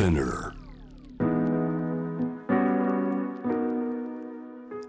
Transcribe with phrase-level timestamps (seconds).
[0.00, 0.54] Spinner.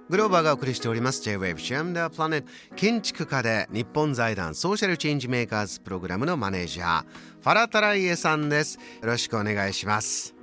[0.09, 1.21] グローバーがお送りしております。
[1.21, 8.75] J-Wave シアムダープラネット建築家で日本財団ソーシャルチェンジメーカーズプログラムのマネージャーファラタライエさんです。
[8.75, 10.33] よろしくお願いします。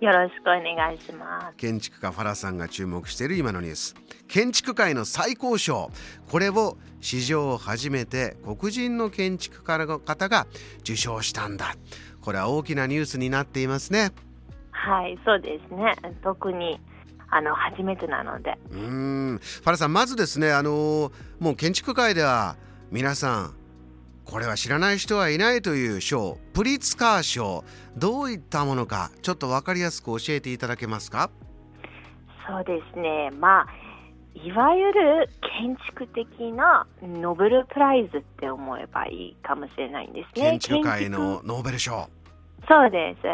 [0.00, 1.56] よろしくお願いします。
[1.56, 3.94] 建築家ファラさんが注目している今のニュース。
[4.28, 5.90] 建築界の最高賞。
[6.30, 10.46] これを史上初めて黒人の建築家の方が
[10.80, 11.76] 受賞したんだ。
[12.20, 14.10] これは大きなニュースになっていますね。
[14.70, 15.94] はい、そうですね。
[16.22, 16.78] 特に
[17.30, 19.38] あの初めてなので、うーん。
[19.38, 21.10] ファラさんまずですねあの
[21.40, 22.56] もう建築界では
[22.90, 23.54] 皆さん
[24.26, 27.64] これは知らない人はいないという賞プリツカー賞
[27.96, 31.30] どういったものかちょっと分かりやすく教えていただけますか？
[32.46, 33.30] そうですね。
[33.38, 33.66] まあ
[34.34, 40.50] いわゆる建築的なノーベルプライズって思えばいいかもしれないんですね。
[40.50, 42.08] 建築界のノーベル賞
[42.68, 43.26] そうです。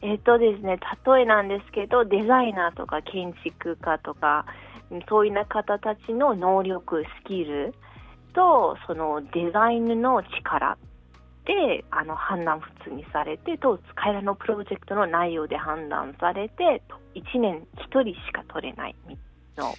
[0.00, 4.46] えっとですね、例えなんですけど、デザイナーとか建築家とか、
[5.08, 7.74] そういう方たちの能力、スキル
[8.34, 10.76] と、そのデザインの力
[11.44, 16.82] で、あの、判断普通にされて、と、彼らのプロジェクトの内容で判断されて、
[17.14, 18.96] 1年1人しか取れない
[19.56, 19.74] の、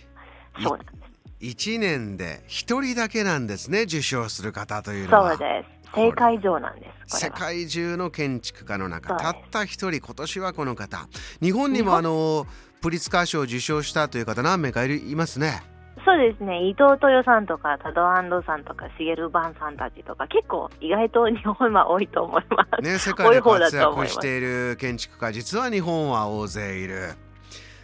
[0.61, 1.09] そうなんです。
[1.41, 5.79] 1年で1人だけなんですね受賞する方というのはそうです。
[5.95, 7.37] 正解上なんです、世は。
[7.37, 11.07] 界中の建築家の中たった一人今年はこの方
[11.41, 12.45] 日本にもあの
[12.81, 15.63] プリツカー賞を受賞したという方何名かいるいますね
[16.09, 22.81] そうですね、伊藤豊さんとか、多田安藤さんとか、茂バンさんたちとか、結構意外と日本は多いと思います。
[22.81, 27.11] ね世界で活躍している建築家実は日本は大勢いる。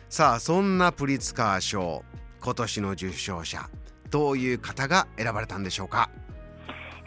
[0.09, 2.03] さあそんなプリツカー賞
[2.41, 3.59] 今年の受賞者
[4.09, 6.09] どういう方が選ばれたんでしょうか？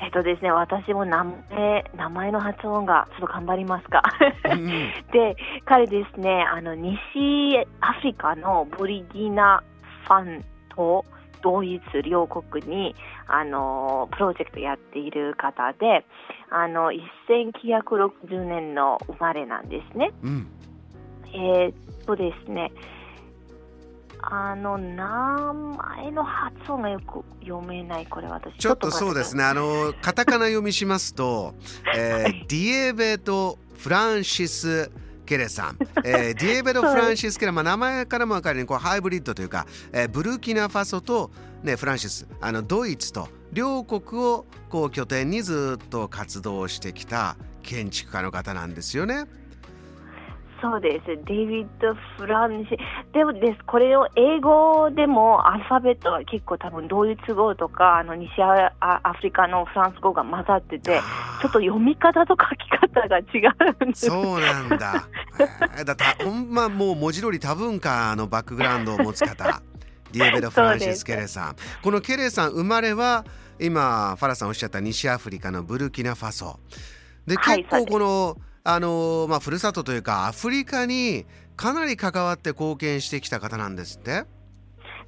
[0.00, 4.04] えっとですね、私も名前名前の発音がちょっと頑張りますか。
[4.44, 4.66] うん。
[5.10, 9.64] で、彼ですね、あの西アフリカのボリギナ
[10.06, 10.44] ファン
[10.78, 11.04] と
[11.42, 12.94] ドイツ両国に
[13.26, 16.04] あのプロジェクトやっている方で、
[16.50, 16.90] あの
[17.28, 20.12] 1960年の生まれなんですね。
[20.22, 20.46] うん
[21.34, 21.74] えーっ
[22.06, 22.72] とですね、
[24.22, 25.52] あの名
[25.96, 28.56] 前の発音がよく読めない、これ私。
[28.56, 29.42] ちょっとそうですね。
[29.42, 31.54] ねあのカタカナ読みしますと、
[31.94, 34.90] えーディエベト・フランシス・
[35.28, 41.30] ケレさん、えーディエベト・フランシス・ケレ、まあ、名前からも分かるようにこうハイブリッドというか、えーブルキナファソと、
[41.62, 49.26] ね、フランシスあのドイツと両国をこう拠点にずっと活動してきた建築家の方なんですよね。
[50.60, 51.06] そうです。
[51.24, 52.76] デイビッド・フランシ
[53.12, 53.64] でもです。
[53.64, 61.00] これを英語でもアルファベットは結構多分ドイツ語とかあの西アアフリカのフランス語が混ざってて、
[61.40, 63.22] ちょっと読み方と書き方が違
[63.80, 64.06] うんです。
[64.06, 65.08] そうなんだ。
[65.76, 69.62] えーだってほんまもう文字通り多文化のバックグラウンドを持つ方。
[70.12, 71.56] ディエベド・フランシス・ケレさん。
[71.82, 73.24] このケレさん生まれは
[73.60, 76.58] 今ファラさんおっしゃった西アフリカのブルキナファソ。
[77.26, 81.26] ではい結構この、あのまあふるさとというかアフリカに
[81.56, 84.24] かなり関わって貢献してきた方なんですって？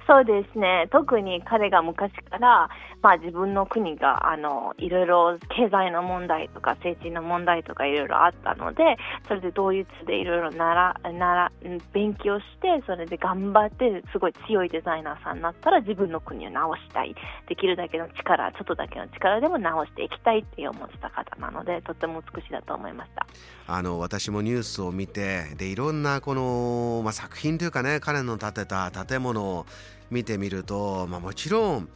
[0.07, 0.87] そうですね。
[0.91, 2.69] 特に彼が昔から、
[3.01, 8.97] まあ自分の国が、あの、いろいろ経済の問題とか政治の問題とかいろいろあったので、
[9.27, 11.51] それでドイツでいろいろなら、なら、
[11.93, 17.15] 勉強して、それで頑張って、すごい強いデザイナーさんになったら自分の国を直したい。
[17.47, 23.25] できるだけの力、ちょっとだけの力でも直していきたいって思ってた方なので、とても美しいだと思いました。
[23.67, 29.65] あの私もニュースを見てでいろんなこの、まあ、作品というかね彼の建てた建物を
[30.09, 31.89] 見てみると、まあ、もちろん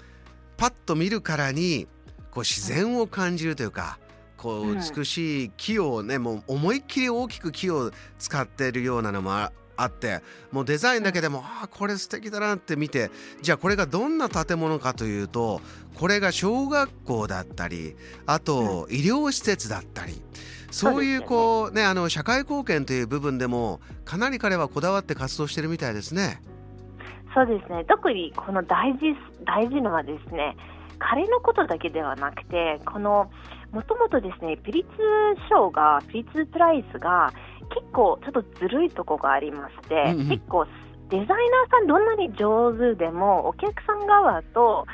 [0.57, 1.87] パッと見るからに
[2.31, 3.97] こう自然を感じるというか
[4.37, 10.21] こううん美しい木をね、もう思いっきり大きく木を使っているようなのもああって
[10.51, 13.11] もうデザインだけでもああこれ素敵だなって見て
[13.41, 15.61] じゃあこれがどんな建物かというと
[15.95, 17.95] これが小学校だったり
[18.25, 20.21] あと医療施設だったり
[20.71, 26.41] そういうこうねあの社会貢献という部分でもかなり彼はこだわって活動してるみたいですね。
[27.35, 27.83] そうですね。
[27.83, 30.55] 特にこの大事、大事のはですね、
[30.99, 33.29] 彼のことだけではなくて、この、
[33.71, 34.97] もともとですね、ピリッツ
[35.49, 37.33] 賞が、ピリッツプライスが、
[37.69, 40.65] 結構ちょっとずるいとこがありまして、うんうん結構
[41.07, 41.37] デザイナー
[41.69, 44.87] さんどんなに上手でも、お客さん側と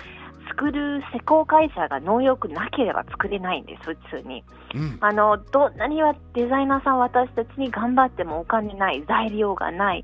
[0.50, 4.44] 作る施工会社が能力なければ作れないんです、普通に。
[4.76, 10.04] うんあのどんなにはデザイナーさん私たちに頑張ってもお金ない材料がない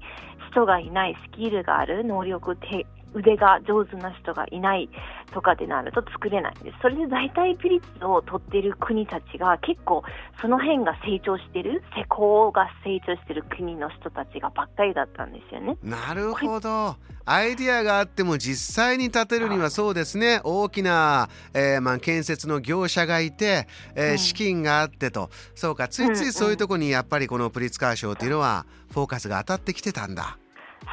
[0.57, 4.89] 人がいないスキルがある能力て腕が上手な人がいない
[5.33, 6.77] とかでなると作れないんです。
[6.81, 10.03] それで大体ピリッツを取っている国たちが結構
[10.41, 15.77] その辺が成長してる、施工が成長してる国の人たちがばっかりだったんですよね。
[15.83, 16.95] なるほど。
[17.29, 30.37] アイディアがあっても実際に建てるにはそうですね大きな、えー、まあ、建設の業者がいて、えー、資金があってとそうかついついそういうとこにやっぱりこのプリツカー賞っていうのはフォーカスが当たってきてたんだ。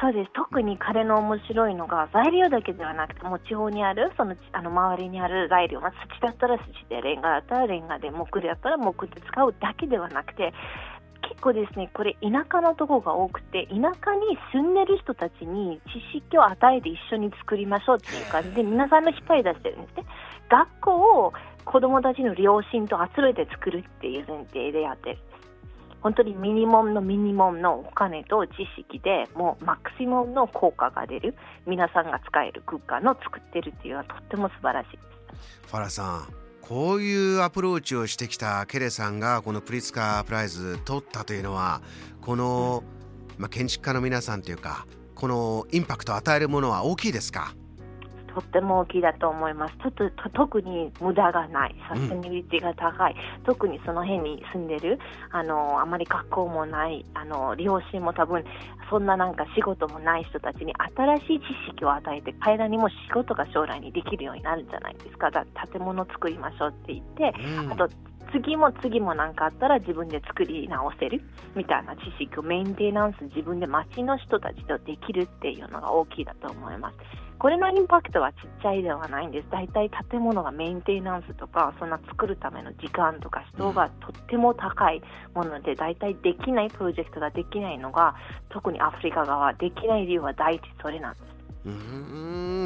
[0.01, 0.31] そうです。
[0.33, 10.53] 特に彼の面白いのが材料だけではなくてもう地方にあるそのあの周りにある材料、まあ、土だったら土でレンガだったらレンガで木であったら木で使うだけではなくて
[11.29, 20.05] 結構ですねこれ田舎のところが多くて田舎に住んでる人たちに知識を与えて一緒に作りましょうっていう感じで皆さんの引っ張り出してるんですね。
[20.49, 21.33] 学校を
[21.65, 25.17] 子どもたちの両親と集めて作るっていう前提でやってる。
[26.05, 31.33] 本当にミニモムのミニモムのお金と知識でもうマクシモムの効果が出る
[31.65, 34.91] 皆さんが使える空間の作ってるっていうのはとっても素晴らしい。
[34.91, 34.97] で
[35.63, 36.27] すファラさん
[36.61, 41.81] こういうアプローチをしてきたケレさんがこのプリツカープライズ取ったというのは
[42.21, 42.83] この、
[43.39, 44.85] まあ、建築家の皆さんというか
[45.15, 47.55] このインパクトを与えるものは大きいですか？
[48.35, 49.75] とっても大きいだと思います。
[49.77, 54.99] ちょっと特に無駄がない、サステナビリティが高い、うん、特にその辺に住んでる、
[55.31, 58.43] あのあまり学校もない、あの両親も多分
[58.89, 65.31] そんななんか仕事もない人たちに新しい知識を与えて、彼らにも仕事が将来にできるようになるんじゃないですか。
[65.31, 67.33] だ建物を作りましょうって言って、
[67.63, 67.89] うん、あと
[68.33, 71.21] 次も次も何かあったら自分で作り直せる
[71.55, 77.24] みたいな知識をメンテナンス自分で町の人たちとできるっていうのが大きいだと思います。
[77.37, 79.47] これのインパクトはちっちゃいではないんです。
[79.51, 85.01] 大体建物がメンテナンスとか、そんな作るための時間とか人がとっても高い
[85.33, 88.15] もので、大体できないプロジェクトができないのが、
[88.49, 91.25] 特にアフリカ側できない理由は第一それなんです。
[91.65, 91.69] う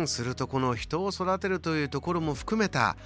[0.04, 2.98] んするとこの人を育てるというところも含めた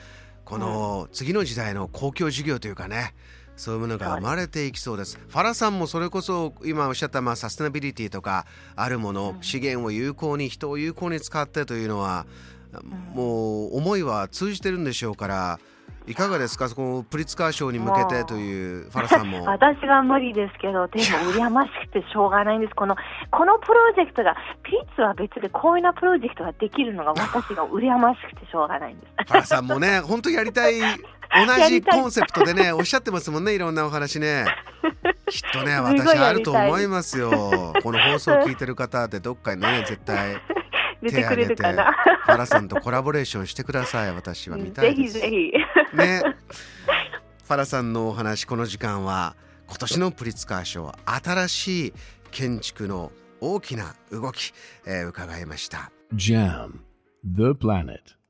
[0.44, 3.14] この次の時代の公共事業というかね、
[3.56, 5.20] そういうものが生まれていきそうです。
[5.28, 8.46] ファラさんもそれこそ今おっしゃったまあサステナビリティとか
[8.76, 12.26] あるもの、資源を有効に人を有効に使ってというのは、
[13.14, 15.60] もう思いは通じてるんでしょうから
[16.08, 16.68] いかがですか？
[16.68, 19.44] そこプリツカー賞に向けてというファラさんも。
[19.48, 22.76] 私は無理ですけどでも羨ましくてしょうがないんです。
[22.76, 22.96] この
[23.32, 29.14] このプロジェクトがピリッツは別でこういうなプロジェクトができるのが私が羨ましくてしょうがないんです。
[29.28, 30.74] ファラさんもね本当やりたい
[31.36, 34.46] 同じコンセプトでね おっしゃってますもんねいろんなお話ね。
[35.30, 37.74] きっとね私あると思いますよ。
[37.82, 40.38] この放送を聞いてる方ってどっかにね絶対
[41.02, 41.94] 出てくれるかな。
[42.26, 44.14] ファラさんとコラボレーションしてください。
[44.14, 45.14] 私は見たいです。
[45.14, 45.98] ぜひぜひ。
[45.98, 46.22] ね。
[47.44, 49.36] ファラさんのお話この時間は
[49.68, 51.94] 今年のプリツカー賞新しい
[52.32, 54.54] 建築の大きな動き、
[54.86, 55.92] えー、伺いました。
[56.14, 56.80] JAM
[57.26, 58.23] The Planet